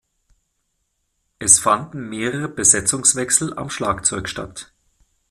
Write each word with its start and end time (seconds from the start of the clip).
Es 1.37 1.59
fanden 1.59 2.09
mehrere 2.09 2.49
Besetzungswechsel 2.49 3.55
am 3.55 3.69
Schlagzeug 3.69 4.27
statt. 4.29 4.73